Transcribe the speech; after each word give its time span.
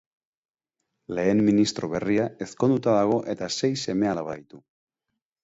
Lehen 1.17 1.43
ministro 1.49 1.89
berria 1.91 2.25
ezkonduta 2.47 2.97
dago 3.01 3.19
eta 3.35 3.51
sei 3.61 3.71
seme-alaba 3.83 4.37
ditu. 4.43 4.65